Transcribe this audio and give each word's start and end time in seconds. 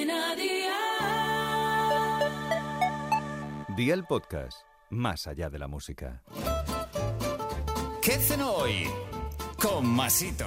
Cadena 0.00 0.34
Dial. 0.34 0.70
Día 3.76 3.92
el 3.92 4.04
podcast, 4.04 4.62
más 4.88 5.26
allá 5.26 5.50
de 5.50 5.58
la 5.58 5.68
música. 5.68 6.22
¿Qué 8.00 8.12
cenó 8.12 8.50
hoy? 8.52 8.88
Con 9.60 9.86
Masito. 9.86 10.46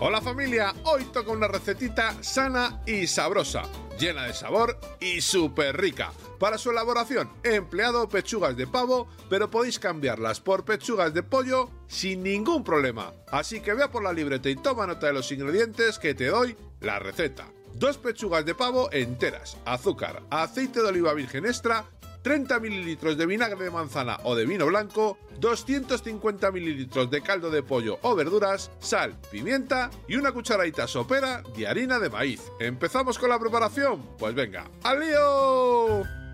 Hola 0.00 0.22
familia, 0.22 0.72
hoy 0.84 1.04
toca 1.12 1.32
una 1.32 1.48
recetita 1.48 2.22
sana 2.22 2.80
y 2.86 3.06
sabrosa, 3.06 3.64
llena 3.98 4.24
de 4.24 4.32
sabor 4.32 4.78
y 5.00 5.20
súper 5.20 5.76
rica. 5.76 6.12
Para 6.38 6.56
su 6.56 6.70
elaboración 6.70 7.28
he 7.42 7.56
empleado 7.56 8.08
pechugas 8.08 8.56
de 8.56 8.66
pavo, 8.66 9.06
pero 9.28 9.50
podéis 9.50 9.78
cambiarlas 9.78 10.40
por 10.40 10.64
pechugas 10.64 11.12
de 11.12 11.22
pollo 11.22 11.68
sin 11.88 12.22
ningún 12.22 12.64
problema. 12.64 13.12
Así 13.30 13.60
que 13.60 13.74
vea 13.74 13.90
por 13.90 14.02
la 14.02 14.14
libreta 14.14 14.48
y 14.48 14.56
toma 14.56 14.86
nota 14.86 15.08
de 15.08 15.12
los 15.12 15.30
ingredientes 15.30 15.98
que 15.98 16.14
te 16.14 16.28
doy 16.28 16.56
la 16.80 16.98
receta. 16.98 17.48
Dos 17.78 17.96
pechugas 17.96 18.44
de 18.44 18.56
pavo 18.56 18.88
enteras, 18.92 19.56
azúcar, 19.64 20.20
aceite 20.30 20.82
de 20.82 20.88
oliva 20.88 21.14
virgen 21.14 21.46
extra, 21.46 21.84
30 22.22 22.58
mililitros 22.58 23.16
de 23.16 23.24
vinagre 23.24 23.62
de 23.62 23.70
manzana 23.70 24.18
o 24.24 24.34
de 24.34 24.46
vino 24.46 24.66
blanco, 24.66 25.16
250 25.38 26.50
mililitros 26.50 27.08
de 27.08 27.22
caldo 27.22 27.50
de 27.50 27.62
pollo 27.62 28.00
o 28.02 28.16
verduras, 28.16 28.72
sal, 28.80 29.16
pimienta 29.30 29.90
y 30.08 30.16
una 30.16 30.32
cucharadita 30.32 30.88
sopera 30.88 31.44
de 31.56 31.68
harina 31.68 32.00
de 32.00 32.10
maíz. 32.10 32.42
¿Empezamos 32.58 33.16
con 33.16 33.28
la 33.28 33.38
preparación? 33.38 34.04
Pues 34.18 34.34
venga, 34.34 34.68
¡al 34.82 34.98
lío! 34.98 36.27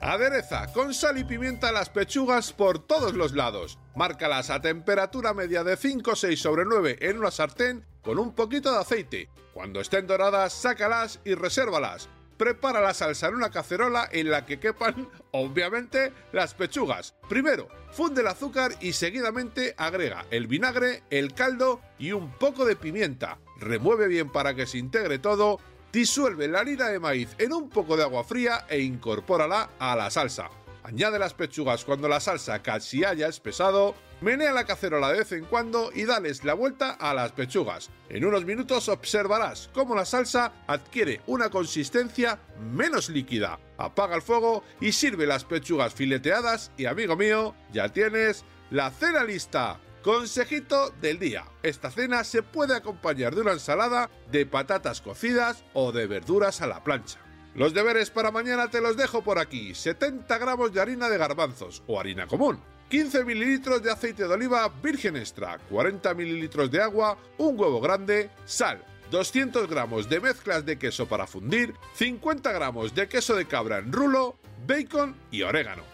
Adereza 0.00 0.66
con 0.72 0.92
sal 0.92 1.18
y 1.18 1.24
pimienta 1.24 1.72
las 1.72 1.88
pechugas 1.88 2.52
por 2.52 2.78
todos 2.78 3.14
los 3.14 3.32
lados. 3.32 3.78
Márcalas 3.94 4.50
a 4.50 4.60
temperatura 4.60 5.32
media 5.32 5.64
de 5.64 5.76
5 5.76 6.10
o 6.10 6.16
6 6.16 6.40
sobre 6.40 6.64
9 6.64 6.98
en 7.00 7.18
una 7.18 7.30
sartén 7.30 7.86
con 8.02 8.18
un 8.18 8.34
poquito 8.34 8.72
de 8.72 8.80
aceite. 8.80 9.30
Cuando 9.54 9.80
estén 9.80 10.06
doradas, 10.06 10.52
sácalas 10.52 11.20
y 11.24 11.34
resérvalas. 11.34 12.08
Prepara 12.36 12.80
la 12.80 12.92
salsa 12.92 13.28
en 13.28 13.36
una 13.36 13.50
cacerola 13.50 14.08
en 14.10 14.30
la 14.30 14.44
que 14.44 14.58
quepan, 14.58 15.08
obviamente, 15.30 16.12
las 16.32 16.52
pechugas. 16.52 17.14
Primero, 17.28 17.68
funde 17.92 18.22
el 18.22 18.26
azúcar 18.26 18.72
y 18.80 18.92
seguidamente 18.92 19.74
agrega 19.78 20.26
el 20.30 20.48
vinagre, 20.48 21.04
el 21.10 21.32
caldo 21.32 21.80
y 21.98 22.12
un 22.12 22.32
poco 22.32 22.64
de 22.64 22.76
pimienta. 22.76 23.38
Remueve 23.58 24.08
bien 24.08 24.30
para 24.30 24.54
que 24.54 24.66
se 24.66 24.78
integre 24.78 25.20
todo 25.20 25.60
Disuelve 25.94 26.48
la 26.48 26.58
harina 26.58 26.88
de 26.88 26.98
maíz 26.98 27.36
en 27.38 27.52
un 27.52 27.70
poco 27.70 27.96
de 27.96 28.02
agua 28.02 28.24
fría 28.24 28.66
e 28.68 28.80
incorpórala 28.80 29.70
a 29.78 29.94
la 29.94 30.10
salsa. 30.10 30.50
Añade 30.82 31.20
las 31.20 31.34
pechugas 31.34 31.84
cuando 31.84 32.08
la 32.08 32.18
salsa 32.18 32.60
casi 32.64 33.04
haya 33.04 33.28
espesado, 33.28 33.94
menea 34.20 34.52
la 34.52 34.64
cacerola 34.64 35.12
de 35.12 35.20
vez 35.20 35.30
en 35.30 35.44
cuando 35.44 35.92
y 35.94 36.04
dales 36.04 36.42
la 36.42 36.54
vuelta 36.54 36.90
a 36.90 37.14
las 37.14 37.30
pechugas. 37.30 37.90
En 38.08 38.24
unos 38.24 38.44
minutos 38.44 38.88
observarás 38.88 39.70
cómo 39.72 39.94
la 39.94 40.04
salsa 40.04 40.64
adquiere 40.66 41.20
una 41.28 41.48
consistencia 41.48 42.40
menos 42.72 43.08
líquida. 43.08 43.60
Apaga 43.78 44.16
el 44.16 44.22
fuego 44.22 44.64
y 44.80 44.90
sirve 44.90 45.28
las 45.28 45.44
pechugas 45.44 45.94
fileteadas 45.94 46.72
y 46.76 46.86
amigo 46.86 47.14
mío, 47.14 47.54
ya 47.72 47.88
tienes 47.88 48.44
la 48.72 48.90
cena 48.90 49.22
lista. 49.22 49.78
Consejito 50.04 50.90
del 51.00 51.18
día. 51.18 51.46
Esta 51.62 51.90
cena 51.90 52.24
se 52.24 52.42
puede 52.42 52.76
acompañar 52.76 53.34
de 53.34 53.40
una 53.40 53.52
ensalada 53.52 54.10
de 54.30 54.44
patatas 54.44 55.00
cocidas 55.00 55.64
o 55.72 55.92
de 55.92 56.06
verduras 56.06 56.60
a 56.60 56.66
la 56.66 56.84
plancha. 56.84 57.18
Los 57.54 57.72
deberes 57.72 58.10
para 58.10 58.30
mañana 58.30 58.68
te 58.68 58.82
los 58.82 58.98
dejo 58.98 59.24
por 59.24 59.38
aquí. 59.38 59.74
70 59.74 60.36
gramos 60.36 60.74
de 60.74 60.82
harina 60.82 61.08
de 61.08 61.16
garbanzos 61.16 61.82
o 61.86 61.98
harina 61.98 62.26
común. 62.26 62.60
15 62.90 63.24
mililitros 63.24 63.82
de 63.82 63.92
aceite 63.92 64.28
de 64.28 64.34
oliva 64.34 64.68
virgen 64.82 65.16
extra, 65.16 65.58
40 65.70 66.12
mililitros 66.12 66.70
de 66.70 66.82
agua, 66.82 67.16
un 67.38 67.58
huevo 67.58 67.80
grande, 67.80 68.28
sal, 68.44 68.84
200 69.10 69.66
gramos 69.70 70.10
de 70.10 70.20
mezclas 70.20 70.66
de 70.66 70.78
queso 70.78 71.08
para 71.08 71.26
fundir, 71.26 71.72
50 71.94 72.52
gramos 72.52 72.94
de 72.94 73.08
queso 73.08 73.34
de 73.36 73.46
cabra 73.46 73.78
en 73.78 73.90
rulo, 73.90 74.36
bacon 74.66 75.16
y 75.30 75.40
orégano. 75.40 75.93